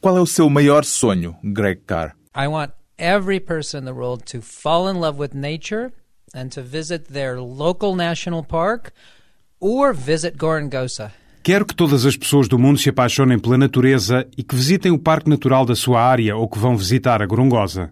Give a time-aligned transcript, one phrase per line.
[0.00, 2.16] Qual é o seu maior sonho, Greg Carr?
[2.34, 5.92] I want every person in the world to fall in love with nature
[6.34, 8.92] and to visit their local national park
[9.60, 11.12] or visit Gorongosa.
[11.42, 14.98] Quero que todas as pessoas do mundo se apaixonem pela natureza e que visitem o
[14.98, 17.90] Parque Natural da sua área ou que vão visitar a Gorongosa.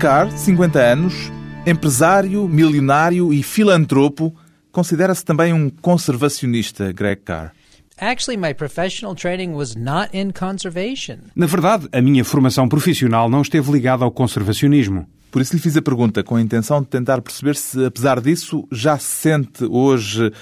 [0.00, 1.14] Greg Carr, 50 anos,
[1.66, 4.34] empresário, milionário e filantropo,
[4.72, 7.52] considera-se também um conservacionista, Greg Carr.
[7.98, 11.18] Actually, my professional training was not in conservation.
[11.36, 15.06] Na verdade, a minha formação profissional não esteve ligada ao conservacionismo.
[15.30, 18.66] Por isso lhe fiz a pergunta com a intenção de tentar perceber se, apesar disso,
[18.72, 20.32] já se sente hoje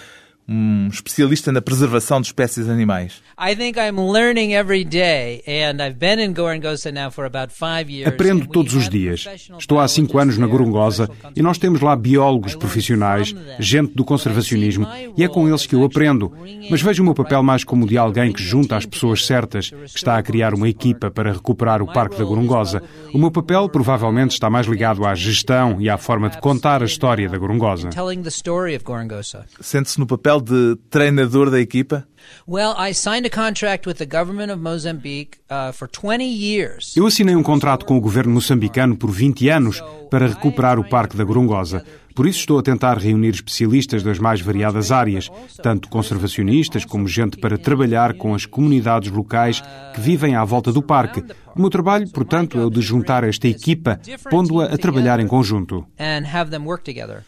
[0.48, 3.22] um especialista na preservação de espécies animais.
[3.38, 7.90] I think I'm learning every day, and I've been in Gorongosa now for about five
[7.92, 8.08] years.
[8.08, 9.26] Aprendo todos os dias.
[9.58, 14.86] Estou há cinco anos na Gorongosa e nós temos lá biólogos profissionais, gente do conservacionismo,
[15.16, 16.32] e é com eles que eu aprendo.
[16.70, 19.68] Mas vejo o meu papel mais como o de alguém que junta as pessoas certas,
[19.68, 22.82] que está a criar uma equipa para recuperar o Parque da Gorongosa.
[23.12, 26.86] O meu papel provavelmente está mais ligado à gestão e à forma de contar a
[26.86, 27.90] história da Gorongosa.
[27.90, 29.44] telling the story of Gorongosa.
[29.60, 32.06] Sente-se no papel de treinador da equipa?
[32.46, 36.96] Well, I signed a contract with the government of Mozambique uh, for 20 years.
[36.96, 41.16] Eu assinei um contrato com o governo moçambicano por 20 anos para recuperar o Parque
[41.16, 41.84] da Gorongosa.
[42.18, 45.30] Por isso estou a tentar reunir especialistas das mais variadas áreas,
[45.62, 49.62] tanto conservacionistas como gente para trabalhar com as comunidades locais
[49.94, 51.22] que vivem à volta do parque.
[51.54, 55.86] O meu trabalho, portanto, é o de juntar esta equipa, pondo-a a trabalhar em conjunto.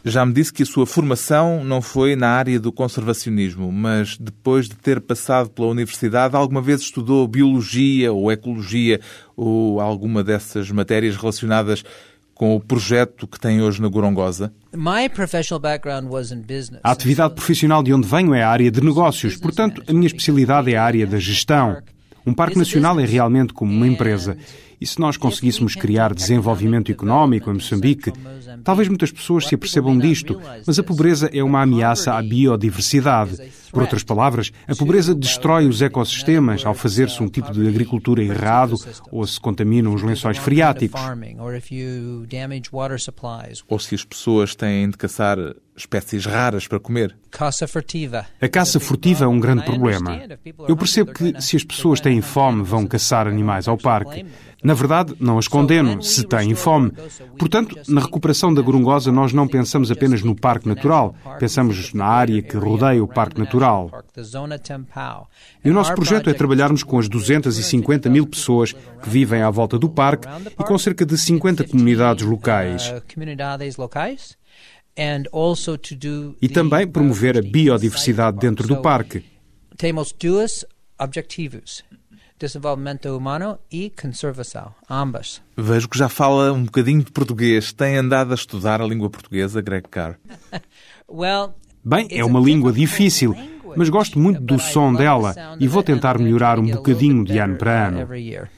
[0.05, 4.69] Já me disse que a sua formação não foi na área do conservacionismo, mas depois
[4.69, 8.99] de ter passado pela universidade, alguma vez estudou biologia ou ecologia
[9.37, 11.85] ou alguma dessas matérias relacionadas
[12.41, 14.51] com o projeto que tem hoje na Gorongosa?
[16.83, 20.73] A atividade profissional de onde venho é a área de negócios, portanto, a minha especialidade
[20.73, 21.77] é a área da gestão.
[22.27, 24.39] Um parque nacional é realmente como uma empresa.
[24.81, 28.13] E se nós conseguíssemos criar desenvolvimento económico em Moçambique,
[28.65, 33.37] talvez muitas pessoas se apercebam disto, mas a pobreza é uma ameaça à biodiversidade.
[33.71, 38.75] Por outras palavras, a pobreza destrói os ecossistemas ao fazer-se um tipo de agricultura errado
[39.11, 41.01] ou se contaminam os lençóis freáticos.
[43.69, 45.39] Ou se as pessoas têm de caçar
[45.77, 47.17] espécies raras para comer?
[48.41, 50.21] A caça furtiva é um grande problema.
[50.69, 54.27] Eu percebo que se as pessoas têm fome, vão caçar animais ao parque.
[54.63, 56.93] Na verdade, não as condeno se têm fome.
[57.39, 62.43] Portanto, na recuperação da Gorongosa, nós não pensamos apenas no Parque Natural, pensamos na área
[62.43, 63.91] que rodeia o Parque Natural.
[65.65, 69.79] E o nosso projeto é trabalharmos com as 250 mil pessoas que vivem à volta
[69.79, 72.93] do parque e com cerca de 50 comunidades locais.
[76.43, 79.25] E também promover a biodiversidade dentro do parque.
[79.77, 80.65] Temos dois
[80.99, 81.83] objetivos:
[82.41, 85.43] desenvolvimento humano e conservação, ambas.
[85.55, 87.71] Vejo que já fala um bocadinho de português.
[87.71, 90.17] Tem andado a estudar a língua portuguesa, Greg Carr?
[91.13, 93.35] Well, Bem, é uma língua difícil,
[93.77, 97.89] mas gosto muito do som dela e vou tentar melhorar um bocadinho de ano para
[97.89, 98.09] ano.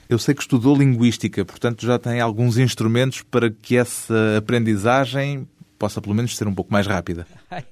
[0.06, 5.48] Eu sei que estudou linguística, portanto já tem alguns instrumentos para que essa aprendizagem
[5.82, 7.26] possa pelo menos ser um pouco mais rápida.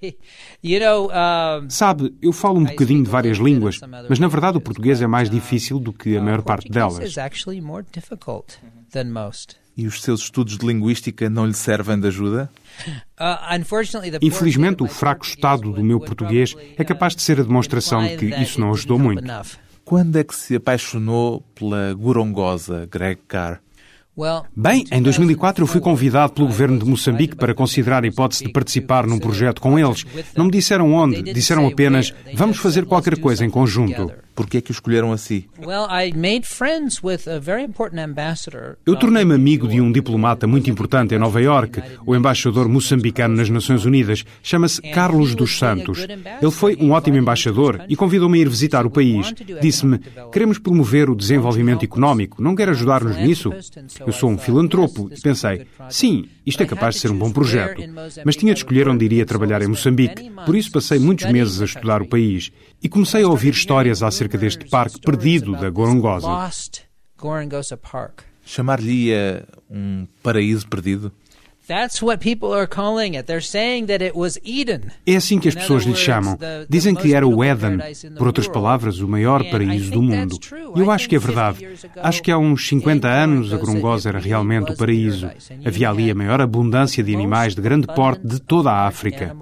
[1.69, 3.79] Sabe, eu falo um bocadinho de várias línguas,
[4.09, 6.99] mas na verdade o português é mais difícil do que a maior parte delas.
[9.77, 12.51] E os seus estudos de linguística não lhe servem de ajuda?
[13.21, 13.37] Uh,
[14.23, 18.25] Infelizmente, o fraco estado do meu português é capaz de ser a demonstração de que
[18.41, 19.23] isso não ajudou muito.
[19.85, 23.61] Quando é que se apaixonou pela gorongosa, Greg Carr?
[24.55, 28.53] Bem, em 2004 eu fui convidado pelo governo de Moçambique para considerar a hipótese de
[28.53, 30.05] participar num projeto com eles.
[30.37, 34.13] Não me disseram onde, disseram apenas vamos fazer qualquer coisa em conjunto.
[34.41, 35.45] Por que é que o escolheram assim?
[38.87, 43.51] Eu tornei-me amigo de um diplomata muito importante em Nova York, o embaixador moçambicano nas
[43.51, 44.25] Nações Unidas.
[44.43, 46.07] Chama-se Carlos dos Santos.
[46.41, 49.31] Ele foi um ótimo embaixador e convidou-me a ir visitar o país.
[49.61, 50.01] Disse-me:
[50.33, 52.43] Queremos promover o desenvolvimento económico.
[52.43, 53.53] Não quer ajudar-nos nisso?
[54.07, 57.83] Eu sou um filantropo e pensei: Sim, isto é capaz de ser um bom projeto.
[58.25, 60.31] Mas tinha de escolher onde iria trabalhar em Moçambique.
[60.47, 62.51] Por isso passei muitos meses a estudar o país
[62.83, 66.27] e comecei a ouvir histórias acerca deste parque perdido da Gorongosa.
[68.45, 71.13] Chamar-lhe-ia um paraíso perdido?
[75.07, 76.37] É assim que as pessoas lhe chamam.
[76.69, 77.79] Dizem que era o Éden,
[78.19, 80.37] por outras palavras, o maior paraíso do mundo.
[80.75, 81.65] E eu acho que é verdade.
[81.97, 85.31] Acho que há uns 50 anos a Gorongosa era realmente o paraíso.
[85.65, 89.37] Havia ali a maior abundância de animais de grande porte de toda a África.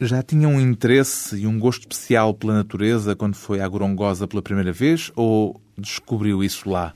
[0.00, 4.42] Já tinha um interesse e um gosto especial pela natureza quando foi à Gorongosa pela
[4.42, 6.92] primeira vez ou descobriu isso lá?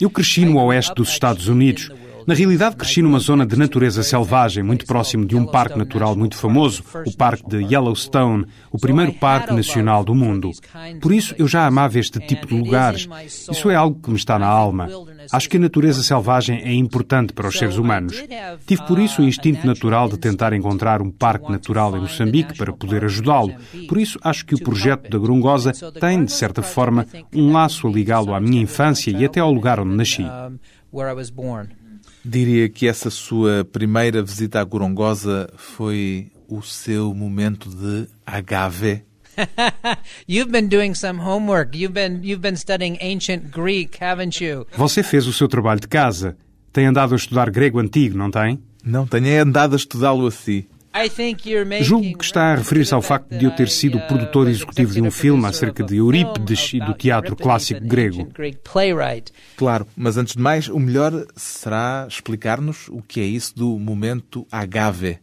[0.00, 1.90] Eu cresci no oeste dos Estados Unidos.
[2.30, 6.36] Na realidade, cresci numa zona de natureza selvagem, muito próximo de um parque natural muito
[6.36, 10.52] famoso, o Parque de Yellowstone, o primeiro parque nacional do mundo.
[11.00, 13.08] Por isso, eu já amava este tipo de lugares.
[13.50, 14.88] Isso é algo que me está na alma.
[15.32, 18.24] Acho que a natureza selvagem é importante para os seres humanos.
[18.64, 22.72] Tive por isso o instinto natural de tentar encontrar um parque natural em Moçambique para
[22.72, 23.52] poder ajudá-lo.
[23.88, 27.04] Por isso, acho que o projeto da Grungosa tem, de certa forma,
[27.34, 30.24] um laço a ligá-lo à minha infância e até ao lugar onde nasci.
[32.24, 39.02] Diria que essa sua primeira visita à Gorongosa foi o seu momento de agave?
[40.28, 41.76] you've been doing some homework.
[41.76, 44.66] You've been you've been studying ancient Greek, haven't you?
[44.76, 46.36] Você fez o seu trabalho de casa.
[46.72, 48.62] Tem andado a estudar grego antigo, não tem?
[48.84, 50.64] Não, tenho andado a estudá-lo assim.
[51.82, 55.00] Julgo que está a referir-se ao facto de eu ter sido o produtor executivo de
[55.00, 58.28] um filme acerca de Eurípides e do teatro clássico grego.
[59.56, 64.46] Claro, mas antes de mais, o melhor será explicar-nos o que é isso do momento
[64.50, 65.18] agave.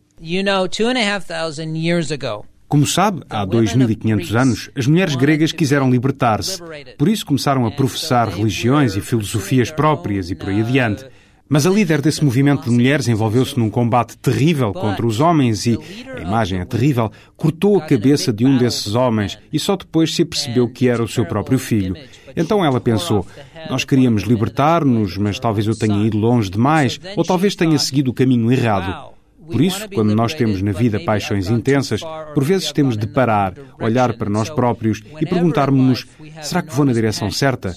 [2.68, 6.60] Como sabe, há 2.500 anos, as mulheres gregas quiseram libertar-se.
[6.98, 11.06] Por isso começaram a professar religiões e filosofias próprias e por aí adiante.
[11.50, 15.80] Mas a líder desse movimento de mulheres envolveu-se num combate terrível contra os homens e,
[16.16, 20.24] a imagem é terrível, cortou a cabeça de um desses homens e só depois se
[20.24, 21.96] apercebeu que era o seu próprio filho.
[22.36, 23.26] Então ela pensou:
[23.70, 28.14] nós queríamos libertar-nos, mas talvez eu tenha ido longe demais, ou talvez tenha seguido o
[28.14, 29.16] caminho errado.
[29.50, 32.02] Por isso, quando nós temos na vida paixões intensas,
[32.34, 36.06] por vezes temos de parar, olhar para nós próprios e perguntarmos-nos:
[36.42, 37.74] será que vou na direção certa?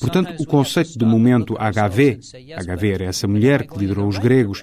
[0.00, 2.20] Portanto, o conceito do momento HV,
[2.66, 4.62] HV era essa mulher que liderou os gregos,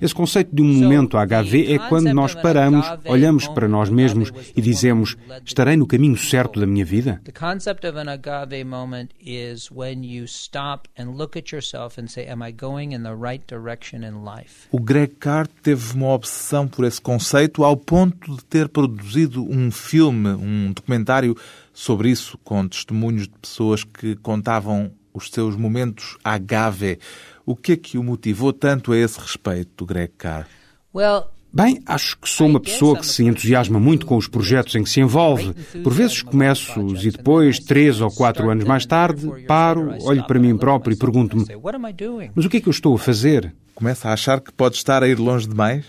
[0.00, 4.60] esse conceito de um momento HV é quando nós paramos, olhamos para nós mesmos e
[4.60, 7.20] dizemos: estarei no caminho certo da minha vida?
[7.26, 12.08] O conceito of an agave moment is when you stop and look at yourself and
[12.08, 14.68] say, am I going in the right direction in life?
[14.70, 19.70] O Greg Carr teve uma obsessão por esse conceito ao ponto de ter produzido um
[19.70, 21.36] filme, um documentário
[21.74, 26.98] sobre isso, com testemunhos de pessoas que contavam os seus momentos agave.
[27.44, 30.46] O que é que o motivou tanto a esse respeito, Greg Carr?
[31.52, 34.90] Bem, acho que sou uma pessoa que se entusiasma muito com os projetos em que
[34.90, 35.54] se envolve.
[35.84, 40.56] Por vezes começo-os e depois, três ou quatro anos mais tarde, paro, olho para mim
[40.56, 41.44] próprio e pergunto-me:
[42.34, 43.54] Mas o que é que eu estou a fazer?
[43.74, 45.84] Começa a achar que pode estar a ir longe demais?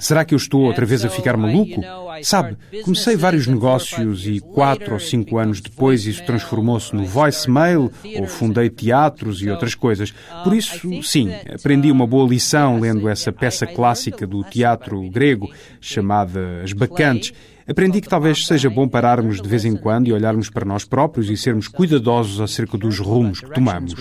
[0.00, 1.82] Será que eu estou outra vez a ficar maluco?
[2.22, 8.26] Sabe, comecei vários negócios e quatro ou cinco anos depois isso transformou-se no voicemail ou
[8.26, 10.14] fundei teatros e outras coisas.
[10.42, 15.50] Por isso, sim, aprendi uma boa lição lendo essa peça clássica do teatro grego
[15.80, 17.34] chamada As Bacantes
[17.68, 21.28] Aprendi que talvez seja bom pararmos de vez em quando e olharmos para nós próprios
[21.28, 23.92] e sermos cuidadosos acerca dos rumos que tomamos.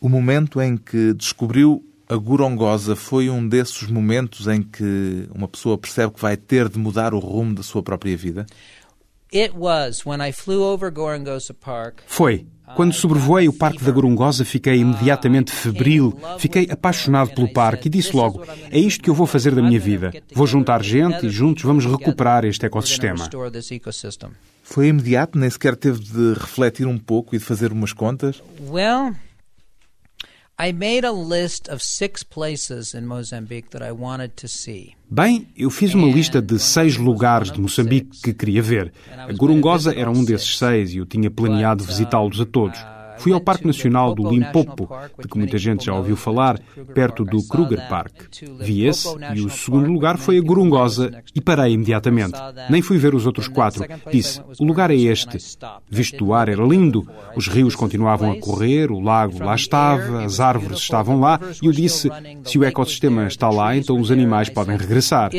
[0.00, 5.78] O momento em que descobriu a gorongosa foi um desses momentos em que uma pessoa
[5.78, 8.44] percebe que vai ter de mudar o rumo da sua própria vida?
[12.06, 12.46] Foi.
[12.74, 18.14] Quando sobrevoei o Parque da Gorongosa, fiquei imediatamente febril, fiquei apaixonado pelo parque e disse
[18.14, 20.12] logo: é isto que eu vou fazer da minha vida.
[20.34, 23.28] Vou juntar gente e juntos vamos recuperar este ecossistema.
[24.62, 25.38] Foi imediato?
[25.38, 28.42] Nem sequer teve de refletir um pouco e de fazer umas contas?
[28.68, 29.14] Well,
[35.10, 38.92] Bem, eu fiz uma lista de seis lugares de Moçambique que queria ver.
[39.16, 42.78] A Gorongosa era um desses seis e eu tinha planeado visitá-los a todos.
[43.22, 46.58] Fui ao Parque Nacional do Limpopo, de que muita gente já ouviu falar,
[46.92, 48.12] perto do Kruger Park.
[48.58, 52.36] Vi esse e o segundo lugar foi a Gorongosa e parei imediatamente.
[52.68, 53.84] Nem fui ver os outros quatro.
[54.10, 55.38] Disse, o lugar é este.
[55.88, 60.40] Visto do ar era lindo, os rios continuavam a correr, o lago lá estava, as
[60.40, 62.10] árvores estavam lá e eu disse,
[62.42, 65.30] se o ecossistema está lá, então os animais podem regressar.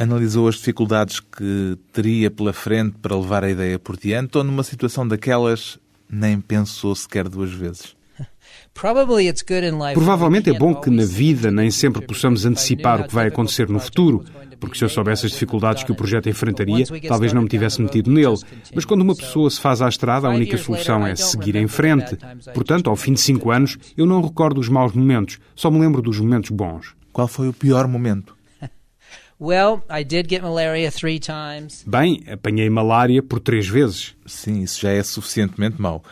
[0.00, 4.62] Analisou as dificuldades que teria pela frente para levar a ideia por diante ou numa
[4.62, 5.78] situação daquelas
[6.10, 7.94] nem pensou sequer duas vezes?
[9.92, 13.78] Provavelmente é bom que na vida nem sempre possamos antecipar o que vai acontecer no
[13.78, 14.24] futuro,
[14.58, 18.10] porque se eu soubesse as dificuldades que o projeto enfrentaria, talvez não me tivesse metido
[18.10, 18.38] nele.
[18.74, 22.16] Mas quando uma pessoa se faz à estrada, a única solução é seguir em frente.
[22.54, 26.00] Portanto, ao fim de cinco anos, eu não recordo os maus momentos, só me lembro
[26.00, 26.94] dos momentos bons.
[27.12, 28.39] Qual foi o pior momento?
[29.40, 31.82] Well, I did get malaria three times.
[31.86, 34.14] Bem, apanhei malária por três vezes.
[34.26, 36.04] Sim, isso já é suficientemente mau.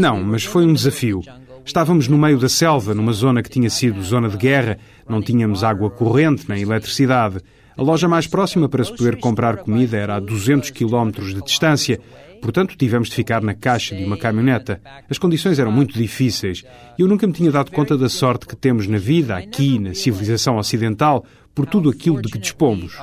[0.00, 1.22] Não, mas foi um desafio.
[1.64, 5.64] Estávamos no meio da selva, numa zona que tinha sido zona de guerra, não tínhamos
[5.64, 7.38] água corrente nem eletricidade.
[7.76, 11.98] A loja mais próxima para se poder comprar comida era a 200 quilómetros de distância,
[12.40, 14.80] portanto tivemos de ficar na caixa de uma caminhoneta.
[15.08, 16.64] As condições eram muito difíceis
[16.98, 19.94] e eu nunca me tinha dado conta da sorte que temos na vida, aqui, na
[19.94, 21.24] civilização ocidental,
[21.54, 22.96] por tudo aquilo de que dispomos.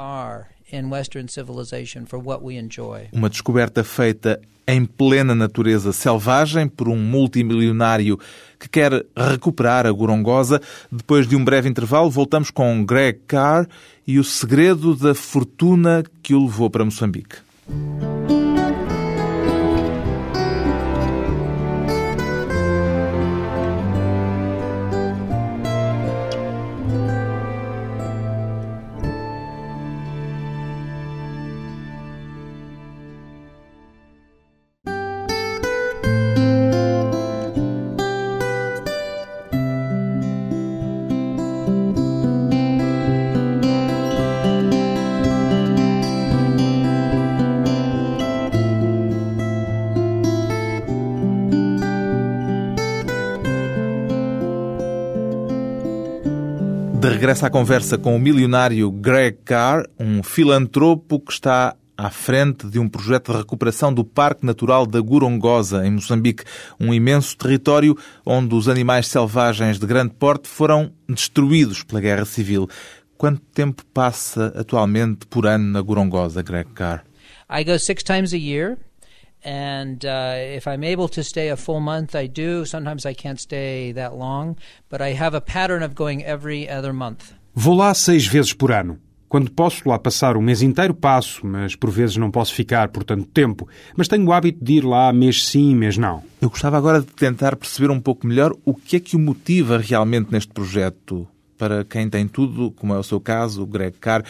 [3.11, 8.17] Uma descoberta feita em plena natureza selvagem por um multimilionário
[8.59, 10.61] que quer recuperar a gorongosa.
[10.91, 13.67] Depois de um breve intervalo, voltamos com Greg Carr
[14.07, 17.37] e o segredo da fortuna que o levou para Moçambique.
[57.41, 62.77] Regresso à conversa com o milionário Greg Carr, um filantropo que está à frente de
[62.77, 66.43] um projeto de recuperação do Parque Natural da Gorongosa, em Moçambique,
[66.79, 72.69] um imenso território onde os animais selvagens de grande porte foram destruídos pela Guerra Civil.
[73.17, 77.03] Quanto tempo passa atualmente por ano na Gorongosa, Greg Carr?
[77.49, 78.77] I go six times a year.
[79.43, 82.65] And uh, if I'm able to stay a full month, I do.
[82.65, 84.57] Sometimes I can't stay that long,
[84.89, 87.33] but I have a pattern of going every other month.
[87.53, 88.99] Vou lá seis vezes por ano.
[89.27, 93.03] Quando posso lá passar o mês inteiro, passo, mas por vezes não posso ficar por
[93.03, 93.67] tanto tempo.
[93.95, 96.21] Mas tenho o hábito de ir lá mês sim, mês não.
[96.41, 99.77] Eu gostava agora de tentar perceber um pouco melhor o que é que o motiva
[99.77, 101.25] realmente neste projeto.
[101.57, 104.23] Para quem tem tudo, como é o seu caso, o Greg Carr,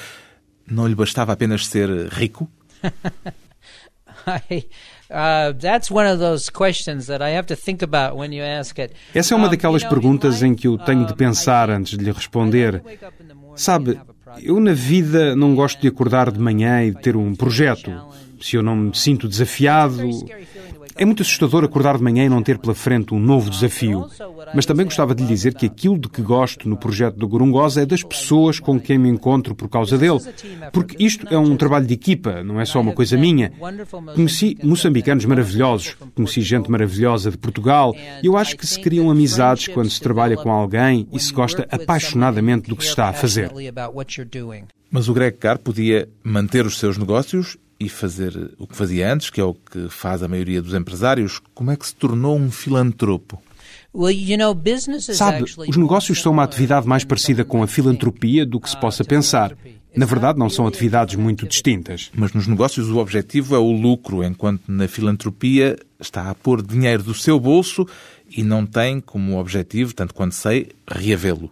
[0.69, 2.47] não lhe bastava apenas ser rico?
[4.51, 4.67] I,
[5.11, 5.53] Uh,
[9.13, 12.81] Essa é uma daquelas perguntas em que eu tenho de pensar antes de lhe responder.
[13.55, 13.99] Sabe,
[14.41, 17.91] eu na vida não gosto de acordar de manhã e de ter um projeto.
[18.39, 20.09] Se eu não me sinto desafiado,
[21.01, 24.07] é muito assustador acordar de manhã e não ter pela frente um novo desafio.
[24.53, 27.81] Mas também gostava de lhe dizer que aquilo de que gosto no projeto do Gorongosa
[27.81, 30.19] é das pessoas com quem me encontro por causa dele.
[30.71, 33.51] Porque isto é um trabalho de equipa, não é só uma coisa minha.
[34.13, 39.69] Conheci moçambicanos maravilhosos, conheci gente maravilhosa de Portugal e eu acho que se criam amizades
[39.69, 43.51] quando se trabalha com alguém e se gosta apaixonadamente do que se está a fazer.
[44.91, 49.31] Mas o Greg Carr podia manter os seus negócios e fazer o que fazia antes,
[49.31, 52.51] que é o que faz a maioria dos empresários, como é que se tornou um
[52.51, 53.41] filantropo?
[55.17, 59.03] Sabe, os negócios são uma atividade mais parecida com a filantropia do que se possa
[59.03, 59.57] pensar.
[59.95, 62.11] Na verdade, não são atividades muito distintas.
[62.13, 67.03] Mas nos negócios o objetivo é o lucro, enquanto na filantropia está a pôr dinheiro
[67.03, 67.85] do seu bolso
[68.35, 71.49] e não tem como objetivo, tanto quanto sei, reavê-lo.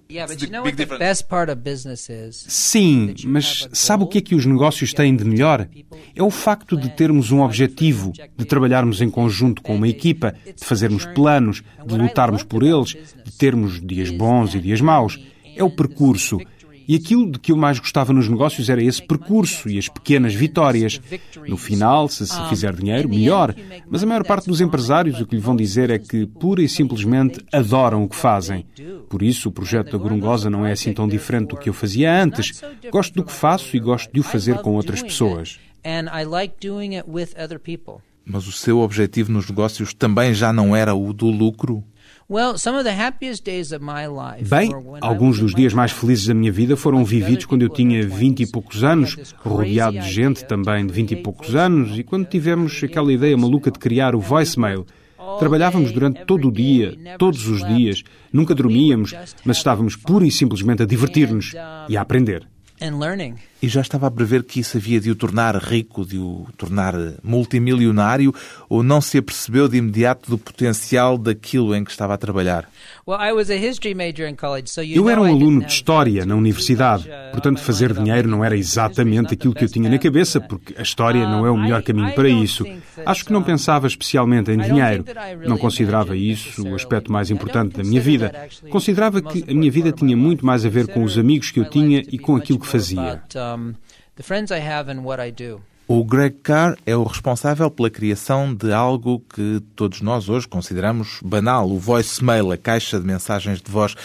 [2.48, 5.68] Sim, mas sabe o que é que os negócios têm de melhor?
[6.16, 10.66] É o facto de termos um objetivo, de trabalharmos em conjunto com uma equipa, de
[10.66, 12.96] fazermos planos, de lutarmos por eles,
[13.26, 15.20] de termos dias bons e dias maus.
[15.56, 16.40] É o percurso.
[16.90, 20.34] E aquilo de que eu mais gostava nos negócios era esse percurso e as pequenas
[20.34, 21.00] vitórias.
[21.48, 23.54] No final, se se fizer dinheiro, melhor.
[23.88, 26.68] Mas a maior parte dos empresários o que lhe vão dizer é que pura e
[26.68, 28.66] simplesmente adoram o que fazem.
[29.08, 32.12] Por isso, o projeto da Gorongosa não é assim tão diferente do que eu fazia
[32.12, 32.60] antes.
[32.92, 35.60] Gosto do que faço e gosto de o fazer com outras pessoas.
[38.26, 41.84] Mas o seu objetivo nos negócios também já não era o do lucro?
[44.48, 44.72] Bem,
[45.02, 48.46] alguns dos dias mais felizes da minha vida foram vividos quando eu tinha vinte e
[48.46, 53.12] poucos anos, rodeado de gente também de vinte e poucos anos, e quando tivemos aquela
[53.12, 54.86] ideia maluca de criar o voicemail.
[55.40, 59.12] Trabalhávamos durante todo o dia, todos os dias, nunca dormíamos,
[59.44, 61.56] mas estávamos pura e simplesmente a divertir-nos
[61.90, 62.48] e a aprender.
[63.62, 66.94] E já estava a prever que isso havia de o tornar rico, de o tornar
[67.22, 68.34] multimilionário,
[68.70, 72.70] ou não se apercebeu de imediato do potencial daquilo em que estava a trabalhar?
[74.96, 79.34] Eu era um aluno de História na universidade, uh, portanto fazer dinheiro não era exatamente
[79.34, 82.30] aquilo que eu tinha na cabeça, porque a História não é o melhor caminho para
[82.30, 82.66] isso.
[83.06, 85.04] Acho que não pensava especialmente em dinheiro.
[85.48, 88.48] Não considerava isso o aspecto mais importante da minha vida.
[88.70, 91.70] Considerava que a minha vida tinha muito mais a ver com os amigos que eu
[91.70, 93.22] tinha e com aquilo que fazia
[95.92, 101.20] O Greg Carr é o responsável pela criação de algo que todos nós hoje consideramos
[101.24, 103.96] banal, o voicemail, a caixa de mensagens de voz.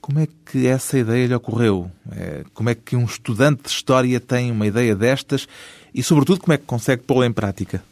[0.00, 1.90] Como é que essa ideia lhe ocorreu?
[2.10, 5.46] É, como é que um estudante de História tem uma ideia destas
[5.92, 7.82] e, sobretudo, como é que consegue pô-la em prática?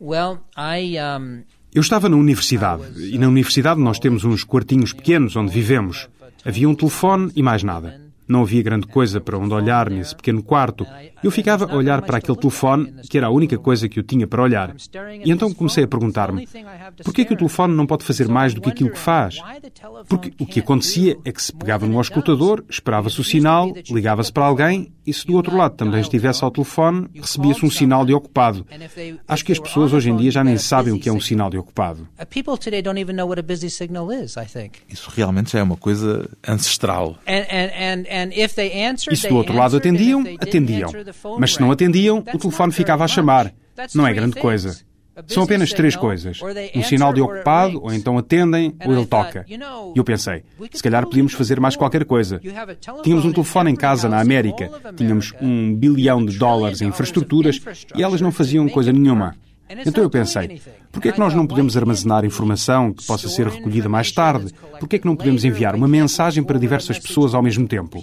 [0.00, 1.44] Well, I, um...
[1.72, 2.82] Eu estava na universidade
[3.14, 6.08] e na universidade nós temos uns quartinhos pequenos onde vivemos.
[6.44, 8.09] Havia um telefone e mais nada.
[8.30, 10.86] Não havia grande coisa para onde olhar nesse pequeno quarto.
[11.20, 14.24] Eu ficava a olhar para aquele telefone, que era a única coisa que eu tinha
[14.24, 14.72] para olhar.
[15.24, 16.46] E então comecei a perguntar-me:
[17.02, 19.40] por que, é que o telefone não pode fazer mais do que aquilo que faz?
[20.08, 24.44] Porque o que acontecia é que se pegava no auscultador, esperava-se o sinal, ligava-se para
[24.44, 28.64] alguém e se do outro lado também estivesse ao telefone, recebia-se um sinal de ocupado.
[29.26, 31.50] Acho que as pessoas hoje em dia já nem sabem o que é um sinal
[31.50, 32.06] de ocupado.
[34.88, 37.18] Isso realmente já é uma coisa ancestral.
[39.10, 40.90] E se do outro lado atendiam, atendiam.
[41.38, 43.52] Mas se não atendiam, o telefone ficava a chamar.
[43.94, 44.76] Não é grande coisa.
[45.26, 46.40] São apenas três coisas.
[46.74, 49.44] Um sinal de ocupado, ou então atendem, ou ele toca.
[49.48, 49.58] E
[49.98, 52.40] eu pensei, se calhar podíamos fazer mais qualquer coisa.
[53.02, 57.60] Tínhamos um telefone em casa na América, tínhamos um bilhão de dólares em infraestruturas
[57.94, 59.36] e elas não faziam coisa nenhuma.
[59.86, 60.60] Então eu pensei,
[60.90, 64.52] por que é que nós não podemos armazenar informação que possa ser recolhida mais tarde?
[64.78, 68.02] Por que é que não podemos enviar uma mensagem para diversas pessoas ao mesmo tempo?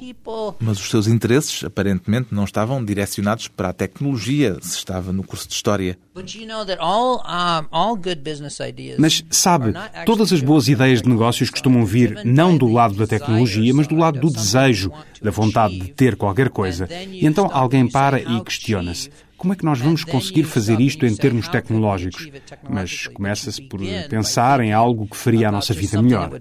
[0.59, 5.47] Mas os seus interesses, aparentemente, não estavam direcionados para a tecnologia, se estava no curso
[5.47, 5.97] de História.
[8.97, 9.73] Mas, sabe,
[10.05, 13.95] todas as boas ideias de negócios costumam vir não do lado da tecnologia, mas do
[13.95, 16.87] lado do desejo, da vontade de ter qualquer coisa.
[17.11, 19.09] E então alguém para e questiona-se.
[19.37, 22.29] Como é que nós vamos conseguir fazer isto em termos tecnológicos?
[22.67, 26.31] Mas começa-se por pensar em algo que faria a nossa vida melhor.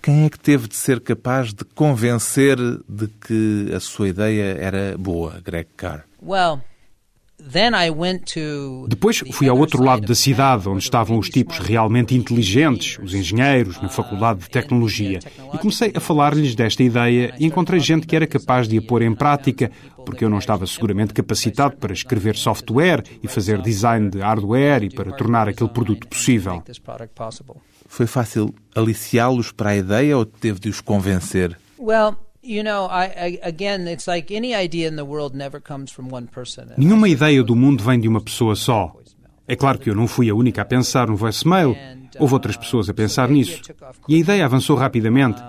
[0.00, 2.56] Quem é que teve de ser capaz de convencer
[2.88, 6.04] de que a sua ideia era boa, Greg Carr?
[6.22, 6.60] Well,
[8.88, 13.80] depois fui ao outro lado da cidade, onde estavam os tipos realmente inteligentes, os engenheiros,
[13.80, 15.18] na Faculdade de Tecnologia,
[15.52, 19.02] e comecei a falar-lhes desta ideia e encontrei gente que era capaz de a pôr
[19.02, 19.70] em prática,
[20.04, 24.90] porque eu não estava seguramente capacitado para escrever software e fazer design de hardware e
[24.90, 26.62] para tornar aquele produto possível.
[27.86, 31.58] Foi fácil aliciá-los para a ideia ou teve de os convencer?
[31.78, 32.16] Well,
[36.78, 38.94] Nenhuma ideia do mundo vem de uma pessoa só.
[39.46, 41.76] É claro que eu não fui a única a pensar no voicemail.
[42.18, 43.60] Houve outras pessoas a pensar nisso.
[44.08, 45.40] E a ideia avançou rapidamente.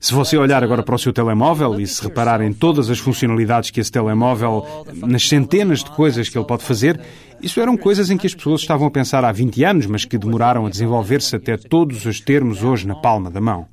[0.00, 3.70] Se você olhar agora para o seu telemóvel e se reparar em todas as funcionalidades
[3.70, 6.98] que esse telemóvel, nas centenas de coisas que ele pode fazer,
[7.42, 10.16] isso eram coisas em que as pessoas estavam a pensar há 20 anos, mas que
[10.16, 13.68] demoraram a desenvolver-se até todos os termos hoje na palma da mão.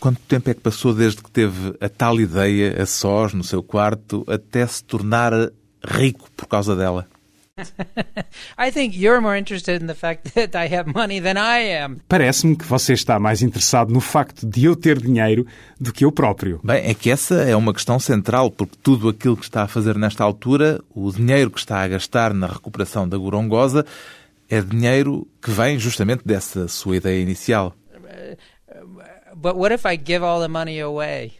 [0.00, 3.62] Quanto tempo é que passou desde que teve a tal ideia a sós, no seu
[3.62, 5.32] quarto, até se tornar
[5.84, 7.06] rico por causa dela?
[12.08, 15.46] Parece-me que você está mais interessado no facto de eu ter dinheiro
[15.78, 16.60] do que eu próprio.
[16.64, 19.96] Bem, é que essa é uma questão central, porque tudo aquilo que está a fazer
[19.96, 23.86] nesta altura, o dinheiro que está a gastar na recuperação da Gorongosa,
[24.48, 27.72] é dinheiro que vem justamente dessa sua ideia inicial.
[29.36, 31.32] But what if I give all the money away?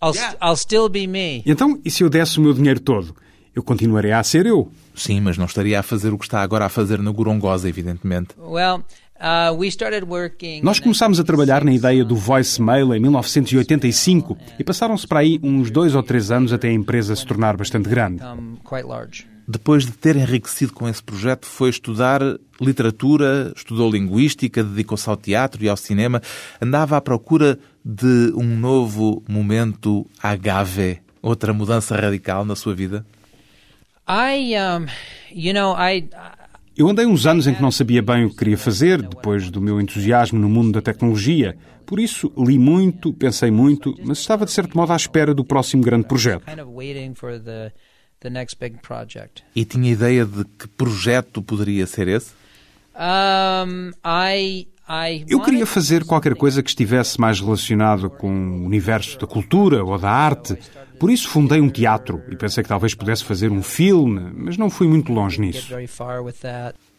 [0.00, 0.36] I'll, yeah.
[0.40, 1.42] I'll still be me.
[1.44, 3.14] Então, e se eu desse o meu dinheiro todo?
[3.54, 4.70] Eu continuarei a ser eu.
[4.98, 8.34] Sim, mas não estaria a fazer o que está agora a fazer na Gorongosa, evidentemente.
[8.38, 8.84] Well,
[9.18, 10.62] Uh, working...
[10.62, 15.72] Nós começámos a trabalhar na ideia do voicemail em 1985 e passaram-se para aí uns
[15.72, 18.22] dois ou três anos até a empresa se tornar bastante grande.
[19.46, 22.20] Depois de ter enriquecido com esse projeto, foi estudar
[22.60, 26.22] literatura, estudou linguística, dedicou-se ao teatro e ao cinema,
[26.62, 33.04] andava à procura de um novo momento agave Outra mudança radical na sua vida?
[34.08, 34.86] I, um,
[35.30, 36.08] you know, I,
[36.76, 39.60] eu andei uns anos em que não sabia bem o que queria fazer, depois do
[39.60, 41.56] meu entusiasmo no mundo da tecnologia.
[41.84, 45.82] Por isso, li muito, pensei muito, mas estava de certo modo à espera do próximo
[45.82, 46.44] grande projeto.
[49.54, 52.32] E tinha ideia de que projeto poderia ser esse?
[52.94, 54.68] Um, I,
[55.28, 59.98] eu queria fazer qualquer coisa que estivesse mais relacionado com o universo da cultura ou
[59.98, 60.56] da arte.
[60.98, 64.68] Por isso fundei um teatro e pensei que talvez pudesse fazer um filme, mas não
[64.68, 65.68] fui muito longe nisso.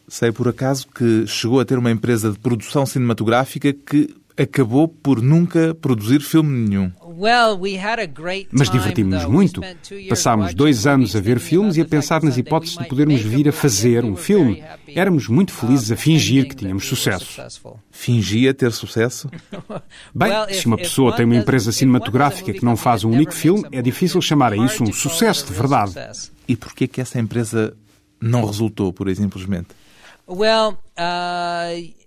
[0.08, 5.20] Sei por acaso que chegou a ter uma empresa de produção cinematográfica que acabou por
[5.20, 6.92] nunca produzir filme nenhum.
[8.50, 9.60] Mas divertimos-nos muito.
[10.08, 13.52] Passámos dois anos a ver filmes e a pensar nas hipóteses de podermos vir a
[13.52, 14.62] fazer um filme.
[14.88, 17.42] Éramos muito felizes a fingir que tínhamos sucesso.
[17.90, 19.30] Fingia ter sucesso?
[20.14, 23.82] Bem, se uma pessoa tem uma empresa cinematográfica que não faz um único filme, é
[23.82, 25.94] difícil chamar a isso um sucesso de verdade.
[26.48, 27.76] E porquê que essa empresa
[28.20, 29.68] não resultou, por e simplesmente?
[30.26, 31.99] Well, uh...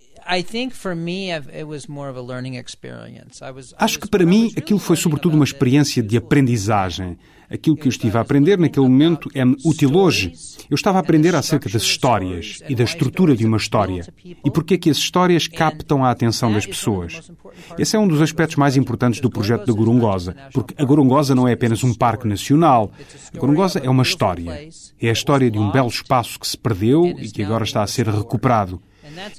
[3.77, 7.17] Acho que para mim aquilo foi sobretudo uma experiência de aprendizagem.
[7.49, 10.33] Aquilo que eu estive a aprender naquele momento é-me útil hoje.
[10.69, 14.73] Eu estava a aprender acerca das histórias e da estrutura de uma história e porque
[14.73, 17.31] é que as histórias captam a atenção das pessoas.
[17.77, 21.47] Esse é um dos aspectos mais importantes do projeto da Gorongosa, porque a Gorongosa não
[21.47, 22.91] é apenas um parque nacional.
[23.35, 24.67] A Gorongosa é uma história.
[24.99, 27.87] É a história de um belo espaço que se perdeu e que agora está a
[27.87, 28.81] ser recuperado.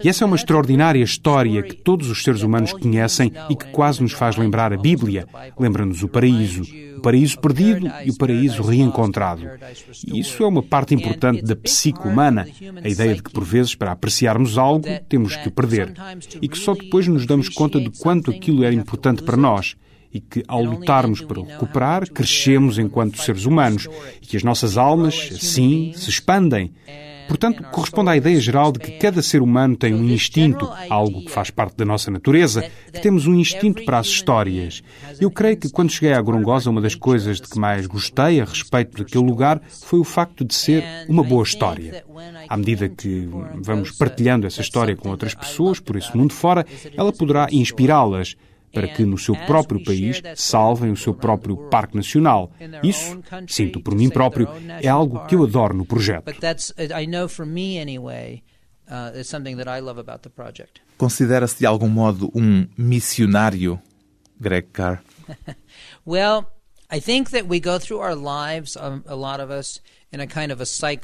[0.03, 4.03] E essa é uma extraordinária história que todos os seres humanos conhecem e que quase
[4.03, 5.27] nos faz lembrar a Bíblia.
[5.59, 6.63] Lembra-nos o paraíso,
[6.97, 9.49] o paraíso perdido e o paraíso reencontrado.
[10.07, 12.47] E isso é uma parte importante da psique humana,
[12.83, 15.93] a ideia de que, por vezes, para apreciarmos algo, temos que o perder.
[16.41, 19.77] E que só depois nos damos conta de quanto aquilo era importante para nós
[20.15, 23.89] e que, ao lutarmos para o recuperar, crescemos enquanto seres humanos
[24.23, 26.73] e que as nossas almas, assim, se expandem.
[27.29, 31.31] Portanto, corresponde à ideia geral de que cada ser humano tem um instinto, algo que
[31.31, 34.83] faz parte da nossa natureza, que temos um instinto para as histórias.
[35.21, 38.45] Eu creio que quando cheguei à Gorongosa, uma das coisas de que mais gostei a
[38.45, 42.05] respeito daquele lugar foi o facto de ser uma boa história.
[42.49, 47.13] À medida que vamos partilhando essa história com outras pessoas por esse mundo fora, ela
[47.13, 48.37] poderá inspirá-las
[48.75, 52.53] para que no seu próprio país salvem o seu próprio Parque Nacional.
[52.83, 54.49] Isso, sinto por mim próprio,
[54.83, 56.33] é algo que eu adoro no projeto.
[60.99, 63.81] Considera-se de algum modo um missionário,
[64.39, 65.03] Greg Carr?
[66.05, 66.47] well,
[66.91, 69.81] I think that we go through our lives, a lot of us,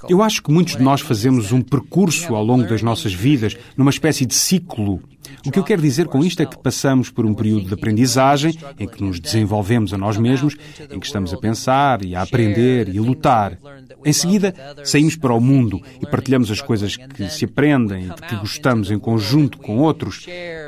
[0.09, 3.91] eu acho que muitos de nós fazemos um percurso ao longo das nossas vidas, numa
[3.91, 5.01] espécie de ciclo.
[5.47, 8.57] O que eu quero dizer com isto é que passamos por um período de aprendizagem,
[8.79, 10.57] em que nos desenvolvemos a nós mesmos,
[10.91, 13.59] em que estamos a pensar e a aprender e a lutar.
[14.05, 18.37] Em seguida, saímos para o mundo e partilhamos as coisas que se aprendem e que
[18.37, 20.27] gostamos em conjunto com outros.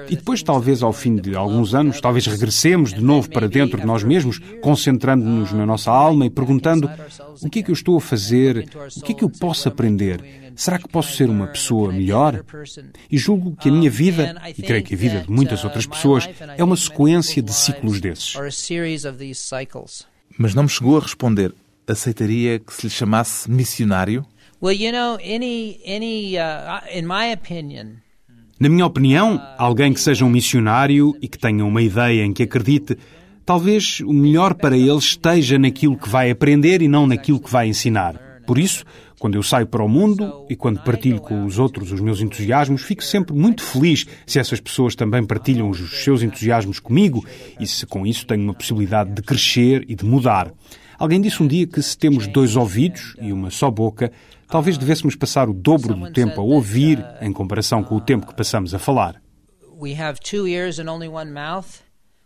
[0.08, 3.86] E depois, talvez ao fim de alguns anos, talvez regressemos de novo para dentro de
[3.86, 6.90] nós mesmos, concentrando-nos na nossa alma e perguntando
[7.42, 8.31] o que é que eu estou a fazer,
[8.96, 10.52] o que é que eu posso aprender.
[10.54, 12.44] Será que posso ser uma pessoa melhor?
[13.10, 16.28] E julgo que a minha vida, e creio que a vida de muitas outras pessoas,
[16.56, 18.34] é uma sequência de ciclos desses.
[20.38, 21.54] Mas não me chegou a responder
[21.86, 24.24] aceitaria que se lhe chamasse missionário?
[24.62, 27.96] Well, you know, any, any, uh, in my opinion,
[28.60, 32.44] na minha opinião, alguém que seja um missionário e que tenha uma ideia em que
[32.44, 32.96] acredite,
[33.52, 37.68] talvez o melhor para ele esteja naquilo que vai aprender e não naquilo que vai
[37.68, 38.14] ensinar.
[38.46, 38.82] Por isso,
[39.18, 42.80] quando eu saio para o mundo e quando partilho com os outros os meus entusiasmos,
[42.80, 47.26] fico sempre muito feliz se essas pessoas também partilham os seus entusiasmos comigo
[47.60, 50.50] e se com isso tenho uma possibilidade de crescer e de mudar.
[50.98, 54.10] Alguém disse um dia que se temos dois ouvidos e uma só boca,
[54.48, 58.34] talvez devêssemos passar o dobro do tempo a ouvir em comparação com o tempo que
[58.34, 59.20] passamos a falar.
[59.78, 61.82] We have two ears and only one mouth,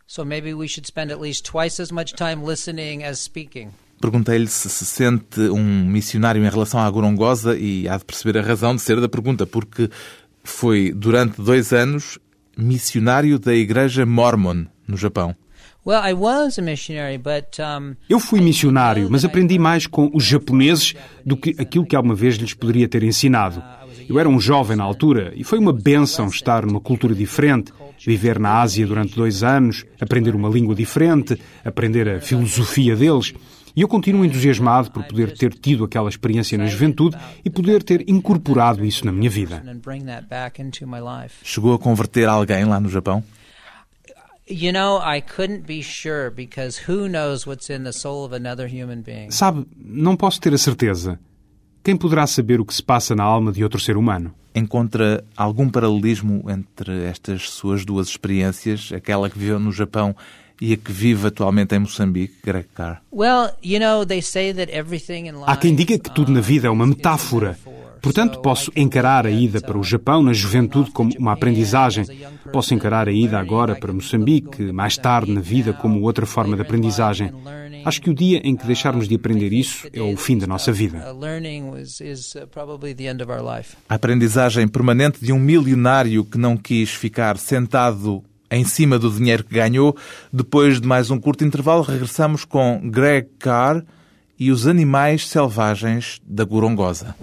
[0.07, 3.69] so maybe we should spend at least twice as much time listening as speaking.
[4.01, 8.43] Perguntei-lhe se se sente um missionário em relação à Gorongosa e há de perceber a
[8.43, 9.91] razão de ser da pergunta, porque
[10.45, 12.19] foi durante dois anos
[12.57, 15.35] missionário da Igreja Mormon no Japão.
[18.09, 22.35] Eu fui missionário, mas aprendi mais com os japoneses do que aquilo que alguma vez
[22.35, 23.63] lhes poderia ter ensinado.
[24.09, 27.73] Eu era um jovem na altura e foi uma benção estar numa cultura diferente,
[28.05, 33.35] viver na Ásia durante dois anos, aprender uma língua diferente, aprender a filosofia deles.
[33.75, 38.09] E eu continuo entusiasmado por poder ter tido aquela experiência na juventude e poder ter
[38.09, 39.63] incorporado isso na minha vida.
[41.43, 43.23] Chegou a converter alguém lá no Japão?
[49.31, 51.19] Sabe, não posso ter a certeza.
[51.87, 54.35] Quem poderá saber o que se passa na alma de outro ser humano?
[54.53, 60.13] Encontra algum paralelismo entre estas suas duas experiências, aquela que viveu no Japão
[60.61, 63.03] e a que vive atualmente em Moçambique, Greg Carr?
[65.47, 67.57] Há quem diga que tudo na vida é uma metáfora.
[68.07, 72.07] Portanto, posso encarar a ida para o Japão na juventude como uma aprendizagem.
[72.53, 76.63] Posso encarar a ida agora para Moçambique, mais tarde na vida, como outra forma de
[76.63, 77.33] aprendizagem.
[77.85, 80.71] Acho que o dia em que deixarmos de aprender isso é o fim da nossa
[80.71, 81.05] vida.
[83.89, 89.43] A aprendizagem permanente de um milionário que não quis ficar sentado em cima do dinheiro
[89.43, 89.97] que ganhou.
[90.33, 93.83] Depois de mais um curto intervalo, regressamos com Greg Carr
[94.39, 97.17] e os animais selvagens da Gorongosa.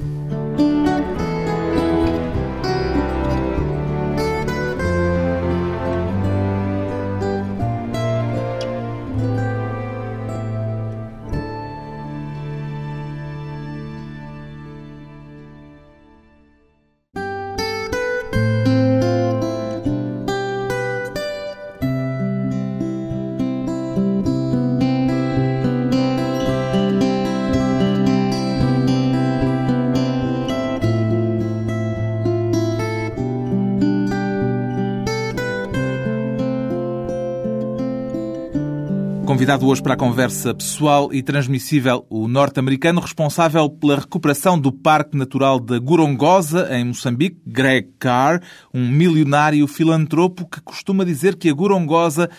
[39.26, 45.16] Convidado hoje para a conversa pessoal e transmissível, o norte-americano responsável pela recuperação do Parque
[45.16, 48.42] Natural da Gorongosa, em Moçambique, Greg Carr,
[48.74, 52.30] um milionário filantropo que costuma dizer que a Gorongosa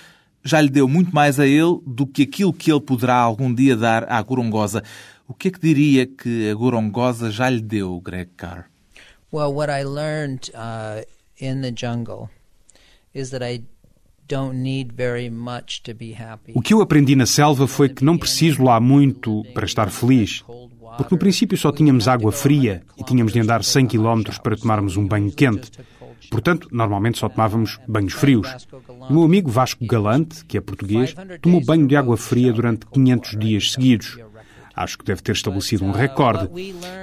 [0.44, 3.75] já lhe deu muito mais a ele do que aquilo que ele poderá algum dia
[3.75, 4.83] dar à Gorongosa.
[5.27, 8.66] O que é que diria que a Gorongosa já lhe deu, Greg Carr?
[9.33, 11.03] Well, what I learned uh,
[11.40, 12.29] in the jungle
[13.14, 13.62] is that I
[16.55, 20.44] o que eu aprendi na selva foi que não preciso lá muito para estar feliz.
[20.97, 24.97] Porque no princípio só tínhamos água fria e tínhamos de andar 100 km para tomarmos
[24.97, 25.70] um banho quente.
[26.31, 28.66] Portanto, normalmente só tomávamos banhos frios.
[29.09, 33.38] O meu amigo Vasco Galante, que é português, tomou banho de água fria durante 500
[33.38, 34.18] dias seguidos.
[34.76, 36.48] Acho que deve ter estabelecido um recorde.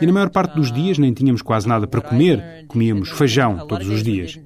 [0.02, 3.88] E na maior parte dos dias nem tínhamos quase nada para comer, comíamos feijão todos
[3.88, 4.40] os dias.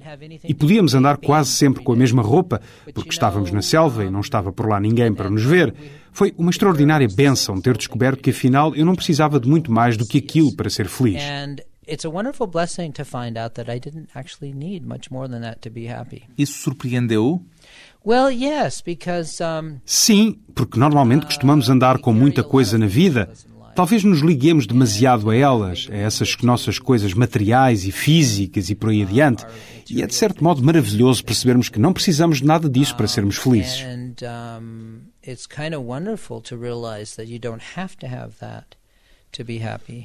[0.44, 2.60] E podíamos andar quase sempre com a mesma roupa,
[2.94, 5.74] porque estávamos na selva e não estava por lá ninguém para nos ver.
[6.12, 10.06] Foi uma extraordinária bênção ter descoberto que afinal eu não precisava de muito mais do
[10.06, 11.22] que aquilo para ser feliz.
[16.36, 17.44] Isso surpreendeu?
[19.84, 23.28] Sim, porque normalmente costumamos andar com muita coisa na vida.
[23.74, 28.90] Talvez nos liguemos demasiado a elas, a essas nossas coisas materiais e físicas e por
[28.90, 29.44] aí adiante.
[29.90, 33.38] E é de certo modo maravilhoso percebermos que não precisamos de nada disso para sermos
[33.38, 33.84] felizes.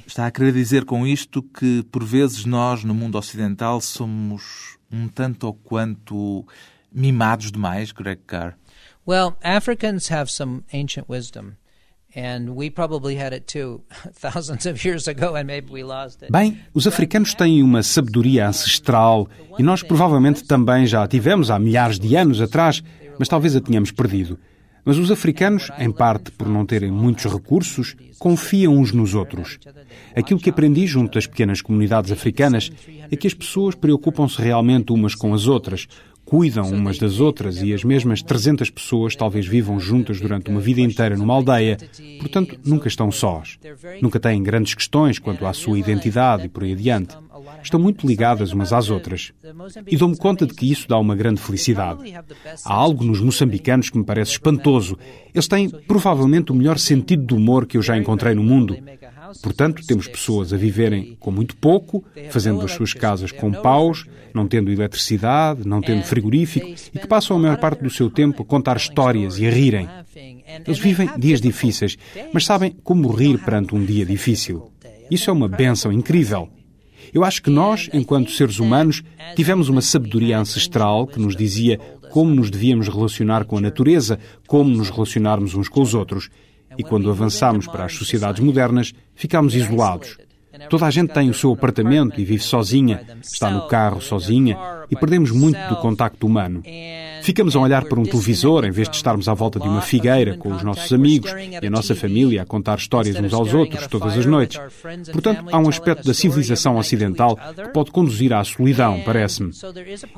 [0.08, 5.08] Está a querer dizer com isto que por vezes nós no mundo ocidental somos um
[5.08, 6.44] tanto ou quanto
[6.92, 8.56] mimados demais, Greg Carr?
[9.08, 11.58] Well, Africans have some ancient wisdom.
[12.14, 16.32] And we probably had it too thousands of years ago and maybe we lost it.
[16.32, 21.58] Bem, os africanos têm uma sabedoria ancestral e nós provavelmente também já a tivemos há
[21.58, 22.84] milhares de anos atrás,
[23.18, 24.38] mas talvez a tenhamos perdido.
[24.84, 29.60] Mas os africanos, em parte por não terem muitos recursos, confiam uns nos outros.
[30.16, 32.72] Aquilo que aprendi junto das pequenas comunidades africanas
[33.10, 35.88] é que as pessoas preocupam-se realmente umas com as outras,
[36.32, 40.80] cuidam umas das outras e as mesmas 300 pessoas talvez vivam juntas durante uma vida
[40.80, 41.78] inteira numa aldeia,
[42.22, 43.60] portanto nunca estão sós.
[44.02, 47.18] Nunca têm grandes questões quanto à sua identidade e por aí adiante.
[47.62, 49.34] Estão muito ligadas umas às outras.
[49.86, 52.02] E dou-me conta de que isso dá uma grande felicidade.
[52.64, 54.98] Há algo nos moçambicanos que me parece espantoso.
[55.34, 58.78] Eles têm provavelmente o melhor sentido do humor que eu já encontrei no mundo.
[59.42, 64.48] Portanto, temos pessoas a viverem com muito pouco, fazendo as suas casas com paus, não
[64.48, 68.46] tendo eletricidade, não tendo frigorífico e que passam a maior parte do seu tempo a
[68.46, 69.88] contar histórias e a rirem.
[70.66, 71.98] Eles vivem dias difíceis,
[72.34, 74.72] mas sabem como rir perante um dia difícil.
[75.10, 76.50] Isso é uma benção incrível.
[77.14, 79.04] Eu acho que nós, enquanto seres humanos,
[79.36, 81.78] tivemos uma sabedoria ancestral que nos dizia
[82.10, 86.30] como nos devíamos relacionar com a natureza, como nos relacionarmos uns com os outros.
[86.78, 90.18] E quando avançamos para as sociedades modernas, ficamos isolados.
[90.70, 94.58] Toda a gente tem o seu apartamento e vive sozinha, está no carro sozinha
[94.90, 96.62] e perdemos muito do contacto humano.
[97.22, 100.36] Ficamos a olhar para um televisor em vez de estarmos à volta de uma figueira
[100.38, 101.32] com os nossos amigos
[101.62, 104.60] e a nossa família a contar histórias uns aos outros todas as noites.
[105.12, 109.52] Portanto, há um aspecto da civilização ocidental que pode conduzir à solidão, parece-me.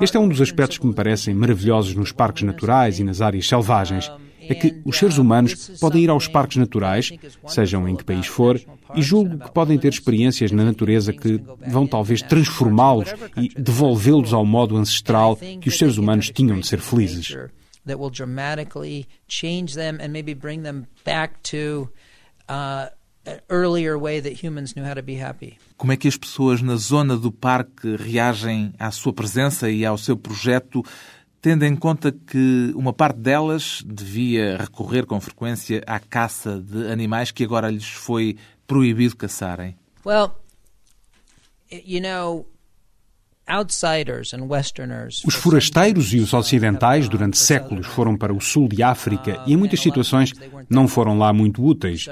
[0.01, 3.47] Este é um dos aspectos que me parecem maravilhosos nos parques naturais e nas áreas
[3.47, 4.09] selvagens
[4.49, 7.12] é que os seres humanos podem ir aos parques naturais,
[7.47, 8.60] sejam em que país for,
[8.95, 14.45] e julgo que podem ter experiências na natureza que vão talvez transformá-los e devolvê-los ao
[14.45, 17.36] modo ancestral que os seres humanos tinham de ser felizes.
[25.77, 29.97] Como é que as pessoas na zona do parque reagem à sua presença e ao
[29.97, 30.84] seu projeto
[31.43, 37.32] tendo em conta que uma parte delas devia recorrer com frequência à caça de animais
[37.32, 39.75] que agora lhes foi proibido caçarem?
[40.06, 40.32] Well,
[41.69, 42.47] you know,
[45.25, 49.58] os forasteiros e os ocidentais durante séculos foram para o sul de África e em
[49.58, 50.32] muitas situações
[50.69, 52.06] não foram lá muito úteis.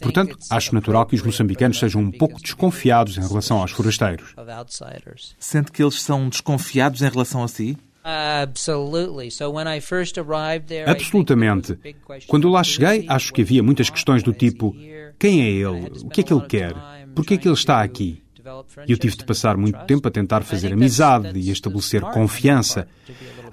[0.00, 4.36] Portanto, acho natural que os moçambicanos sejam um pouco desconfiados em relação aos forasteiros.
[5.40, 7.76] Sente que eles são desconfiados em relação a si?
[10.88, 11.76] Absolutamente.
[12.28, 14.74] Quando lá cheguei, acho que havia muitas questões do tipo:
[15.18, 15.90] quem é ele?
[16.04, 16.74] O que é que ele quer?
[17.14, 18.22] Por que é que ele está aqui?
[18.86, 22.86] E eu tive de passar muito tempo a tentar fazer amizade e estabelecer confiança.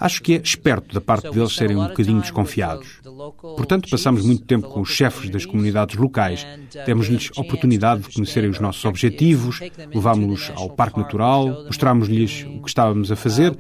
[0.04, 3.00] Acho que é esperto da parte deles serem um bocadinho desconfiados.
[3.40, 6.46] Portanto, passamos muito tempo com os chefes das comunidades locais.
[6.86, 9.62] Demos-lhes oportunidade de conhecerem os nossos objetivos,
[9.94, 13.56] levámos-los ao Parque Natural, mostrámos-lhes o que estávamos a fazer,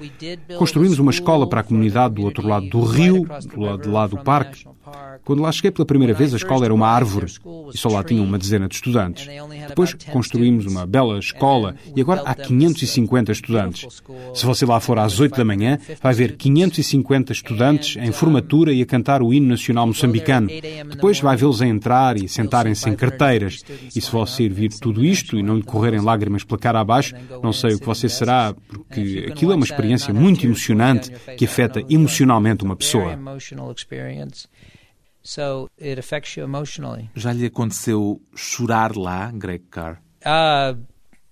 [0.57, 3.25] construímos uma escola para a comunidade do outro lado do rio,
[3.55, 4.65] do lado de lá do parque.
[5.23, 7.31] Quando lá cheguei pela primeira vez, a escola era uma árvore
[7.73, 9.27] e só lá tinha uma dezena de estudantes.
[9.69, 14.01] Depois construímos uma bela escola e agora há 550 estudantes.
[14.33, 18.81] Se você lá for às 8 da manhã, vai ver 550 estudantes em formatura e
[18.81, 20.47] a cantar o hino nacional moçambicano.
[20.89, 23.63] Depois vai vê-los a entrar e sentarem-se em carteiras.
[23.95, 27.53] E se você vir tudo isto e não lhe correrem lágrimas pela cara abaixo, não
[27.53, 32.63] sei o que você será, porque aquilo é uma experiência muito emocionante que afeta emocionalmente
[32.63, 33.17] uma pessoa.
[35.25, 37.09] So it affects you emotionally.
[37.15, 40.01] Já lhe aconteceu chorar lá, Greg Carr?
[40.25, 40.77] Uh,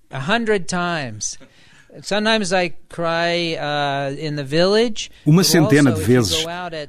[0.10, 1.38] a hundred times.
[2.02, 5.10] Sometimes I cry uh, in the village.
[5.26, 6.46] Uma centena de vezes.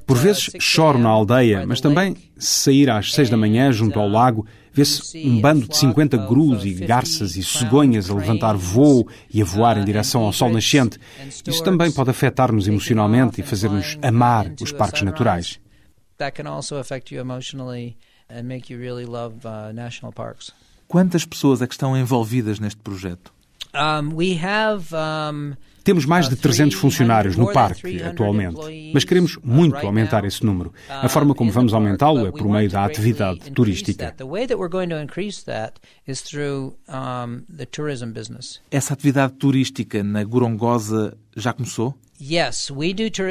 [0.07, 3.99] Por uh, vezes choro na aldeia, mas também se sair às seis da manhã junto
[3.99, 9.07] ao lago, vê-se um bando de 50 grus e garças e cegonhas a levantar voo
[9.33, 10.99] e a voar em direção ao sol nascente.
[11.47, 15.61] Isso também pode afetar-nos emocionalmente e fazer-nos amar os parques naturais
[16.23, 16.31] uh.
[20.88, 23.33] Quantas pessoas é que estão envolvidas neste projeto?
[24.14, 24.94] We have
[25.85, 28.61] temos mais de 300 uh, funcionários no parque atualmente,
[28.94, 30.72] mas queremos muito aumentar esse número.
[30.88, 34.14] A forma como vamos aumentá-lo é por meio da atividade turística.
[38.70, 41.94] Essa atividade turística na Gorongosa já começou?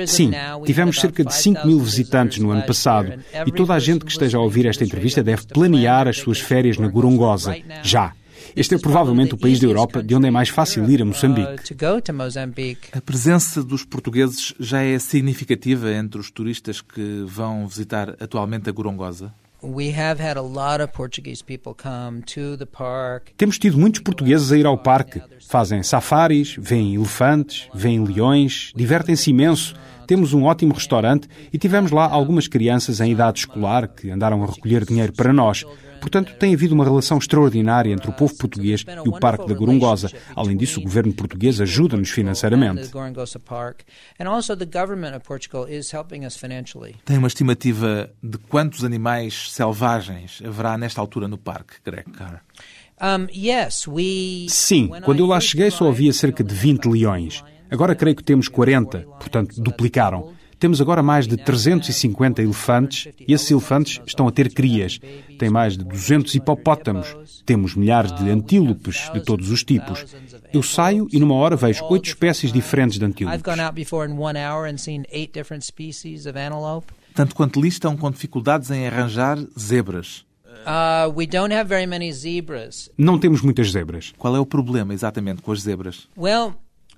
[0.05, 0.31] Sim,
[0.65, 3.13] tivemos cerca de 5 mil visitantes no ano passado
[3.45, 6.77] e toda a gente que esteja a ouvir esta entrevista deve planear as suas férias
[6.77, 8.13] na Gorongosa, já.
[8.55, 11.63] Este é provavelmente o país da Europa de onde é mais fácil ir a Moçambique.
[12.91, 18.71] A presença dos portugueses já é significativa entre os turistas que vão visitar atualmente a
[18.71, 19.33] Gorongosa?
[23.37, 25.21] Temos tido muitos portugueses a ir ao parque.
[25.47, 29.75] Fazem safaris, veem elefantes, veem leões, divertem-se imenso.
[30.11, 34.45] Temos um ótimo restaurante e tivemos lá algumas crianças em idade escolar que andaram a
[34.45, 35.63] recolher dinheiro para nós.
[36.01, 40.11] Portanto, tem havido uma relação extraordinária entre o povo português e o Parque da Gorongosa.
[40.35, 42.81] Além disso, o governo português ajuda-nos financeiramente.
[47.05, 52.43] Tem uma estimativa de quantos animais selvagens haverá nesta altura no parque, Greg Carr?
[54.49, 57.41] Sim, quando eu lá cheguei só havia cerca de 20 leões.
[57.71, 60.33] Agora creio que temos 40, portanto duplicaram.
[60.59, 64.99] Temos agora mais de 350 elefantes e esses elefantes estão a ter crias.
[65.39, 67.17] Tem mais de 200 hipopótamos.
[67.43, 70.05] Temos milhares de antílopes de todos os tipos.
[70.53, 73.41] Eu saio e numa hora vejo oito espécies diferentes de antílopes.
[77.15, 80.25] Tanto quanto listam com dificuldades em arranjar zebras.
[80.61, 81.11] Uh,
[82.95, 84.13] Não temos muitas zebras.
[84.15, 86.07] Qual é o problema exatamente com as zebras?
[86.15, 86.53] Well,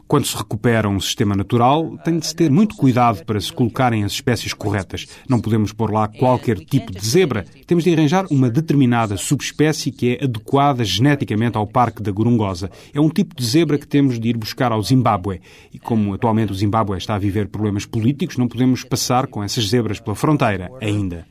[0.08, 4.04] Quando se recupera um sistema natural, tem de se ter muito cuidado para se colocarem
[4.04, 5.08] as espécies corretas.
[5.28, 7.46] Não podemos pôr lá qualquer tipo de zebra.
[7.66, 12.70] Temos de arranjar uma determinada subespécie que é adequada geneticamente ao Parque da Gorongosa.
[12.94, 15.42] É um tipo de zebra que temos de ir buscar ao Zimbábue.
[15.74, 19.68] E como atualmente o Zimbábue está a viver problemas políticos, não podemos passar com essas
[19.68, 21.26] zebras pela fronteira ainda.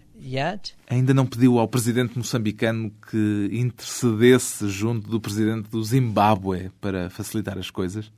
[0.88, 7.58] Ainda não pediu ao presidente moçambicano que intercedesse junto do presidente do Zimbábue para facilitar
[7.58, 8.10] as coisas?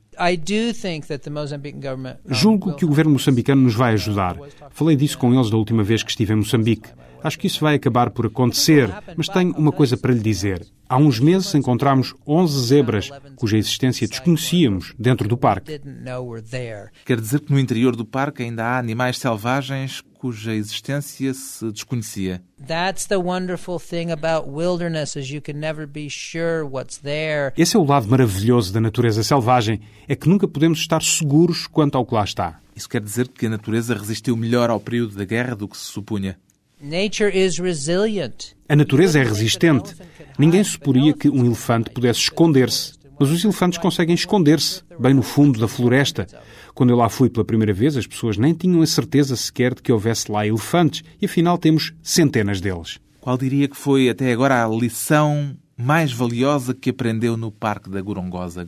[2.29, 4.37] Julgo que o governo moçambicano nos vai ajudar.
[4.71, 6.89] Falei disso com eles da última vez que estive em Moçambique.
[7.25, 10.63] Acho que isso vai acabar por acontecer, mas tenho uma coisa para lhe dizer.
[10.87, 15.81] Há uns meses encontramos 11 zebras cuja existência desconhecíamos dentro do parque.
[17.03, 22.43] Quer dizer que no interior do parque ainda há animais selvagens cuja existência se desconhecia.
[27.57, 31.97] Esse é o lado maravilhoso da natureza selvagem, é que nunca podemos estar seguros quanto
[31.97, 32.59] ao que lá está.
[32.75, 35.85] Isso quer dizer que a natureza resistiu melhor ao período da guerra do que se
[35.85, 36.37] supunha.
[38.69, 39.95] A natureza é resistente.
[40.37, 42.93] Ninguém suporia que um elefante pudesse esconder-se.
[43.19, 46.27] Mas os elefantes conseguem esconder-se, bem no fundo da floresta.
[46.73, 49.81] Quando eu lá fui pela primeira vez, as pessoas nem tinham a certeza sequer de
[49.81, 52.99] que houvesse lá elefantes, e afinal temos centenas deles.
[53.21, 58.01] Qual diria que foi até agora a lição mais valiosa que aprendeu no Parque da
[58.01, 58.63] Gorongosa,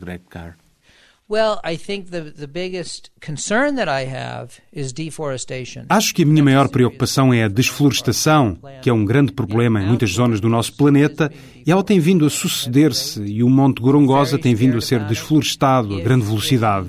[5.52, 5.84] Greg Carr?
[5.90, 9.86] Acho que a minha maior preocupação é a desflorestação, que é um grande problema em
[9.86, 11.30] muitas zonas do nosso planeta,
[11.66, 15.98] e ela tem vindo a suceder-se e o Monte Gorongosa tem vindo a ser desflorestado
[15.98, 16.88] a grande velocidade.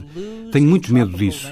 [0.54, 1.52] Tenho muito medo disso.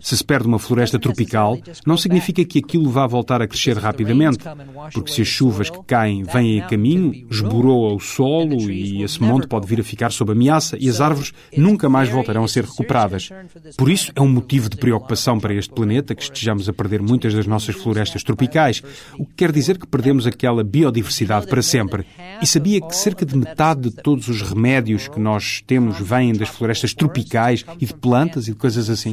[0.00, 4.44] Se se perde uma floresta tropical, não significa que aquilo vá voltar a crescer rapidamente,
[4.92, 9.46] porque se as chuvas que caem vêm a caminho, esboroa o solo e esse monte
[9.46, 13.28] pode vir a ficar sob ameaça e as árvores nunca mais voltarão a ser recuperadas.
[13.76, 17.34] Por isso é um motivo de preocupação para este planeta que estejamos a perder muitas
[17.34, 18.82] das nossas florestas tropicais,
[19.18, 22.06] o que quer dizer que perdemos aquela biodiversidade para sempre.
[22.40, 26.48] E sabia que cerca de metade de todos os remédios que nós temos vêm das
[26.48, 29.12] florestas tropicais e de plantas e de coisas assim?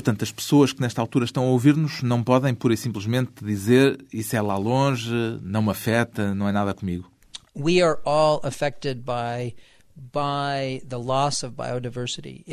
[0.00, 4.02] Portanto, as pessoas que nesta altura estão a ouvir-nos não podem pura e simplesmente dizer
[4.10, 7.10] isso é lá longe, não me afeta, não é nada comigo.
[7.54, 9.54] We are all affected by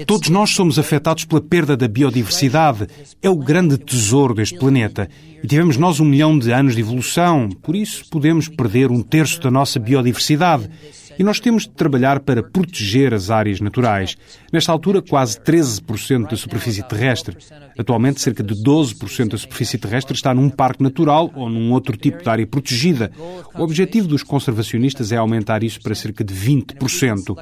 [0.05, 2.87] Todos nós somos afetados pela perda da biodiversidade.
[3.21, 5.07] É o grande tesouro deste planeta.
[5.41, 9.39] E tivemos nós um milhão de anos de evolução, por isso podemos perder um terço
[9.39, 10.69] da nossa biodiversidade.
[11.17, 14.15] E nós temos de trabalhar para proteger as áreas naturais.
[14.51, 17.37] Nesta altura, quase 13% da superfície terrestre.
[17.77, 22.21] Atualmente, cerca de 12% da superfície terrestre está num parque natural ou num outro tipo
[22.23, 23.11] de área protegida.
[23.55, 27.35] O objetivo dos conservacionistas é aumentar isso para cerca de 20%.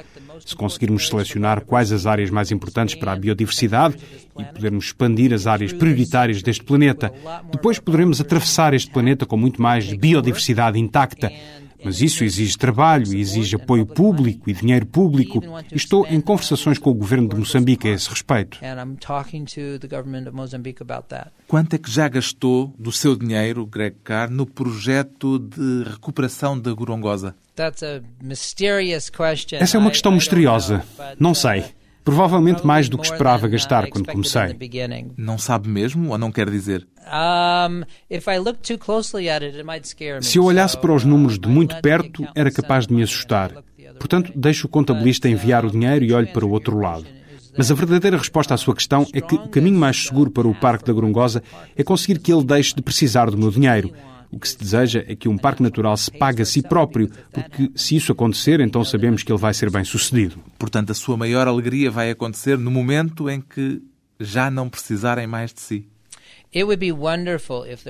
[0.44, 3.96] Se conseguirmos selecionar quais as áreas mais importantes para a biodiversidade
[4.38, 7.12] e podermos expandir as áreas prioritárias deste planeta,
[7.50, 11.30] depois poderemos atravessar este planeta com muito mais biodiversidade intacta.
[11.86, 15.40] Mas isso exige trabalho, exige apoio público e dinheiro público.
[15.70, 18.58] E estou em conversações com o governo de Moçambique a esse respeito.
[21.46, 26.72] Quanto é que já gastou do seu dinheiro, Greg Carr, no projeto de recuperação da
[26.72, 27.36] Gorongosa?
[29.62, 30.84] Essa é uma questão misteriosa.
[31.20, 31.64] Não sei.
[32.06, 34.56] Provavelmente mais do que esperava gastar quando comecei.
[35.16, 36.86] Não sabe mesmo ou não quer dizer?
[40.22, 43.50] Se eu olhasse para os números de muito perto, era capaz de me assustar.
[43.98, 47.06] Portanto, deixo o contabilista enviar o dinheiro e olho para o outro lado.
[47.58, 50.54] Mas a verdadeira resposta à sua questão é que o caminho mais seguro para o
[50.54, 51.42] Parque da Gorongosa
[51.74, 53.92] é conseguir que ele deixe de precisar do meu dinheiro.
[54.36, 57.70] O que se deseja é que um parque natural se pague a si próprio, porque
[57.74, 60.36] se isso acontecer, então sabemos que ele vai ser bem sucedido.
[60.58, 63.80] Portanto, a sua maior alegria vai acontecer no momento em que
[64.20, 65.88] já não precisarem mais de si.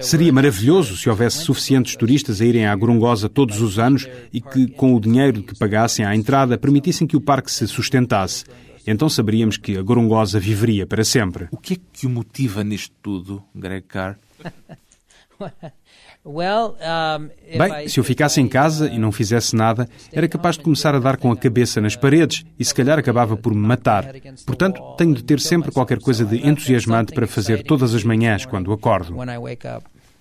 [0.03, 4.69] Seria maravilhoso se houvesse suficientes turistas a irem à Gorongosa todos os anos e que,
[4.69, 8.45] com o dinheiro que pagassem à entrada, permitissem que o parque se sustentasse.
[8.87, 11.49] Então saberíamos que a Gorongosa viveria para sempre.
[11.51, 14.17] O que é que o motiva nisto tudo, Greg Carr?
[17.57, 20.99] Bem, se eu ficasse em casa e não fizesse nada, era capaz de começar a
[20.99, 24.07] dar com a cabeça nas paredes e se calhar acabava por me matar.
[24.45, 28.73] Portanto, tenho de ter sempre qualquer coisa de entusiasmante para fazer todas as manhãs quando
[28.73, 29.15] acordo.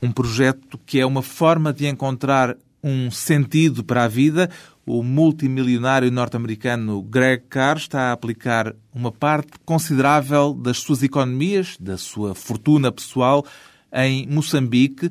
[0.01, 4.49] Um projeto que é uma forma de encontrar um sentido para a vida.
[4.85, 11.97] O multimilionário norte-americano Greg Carr está a aplicar uma parte considerável das suas economias, da
[11.97, 13.43] sua fortuna pessoal,
[13.91, 15.09] em Moçambique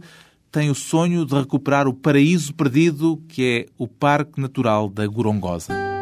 [0.55, 5.94] tem o sonho de recuperar o paraíso perdido que é o Parque Natural da Gorongosa.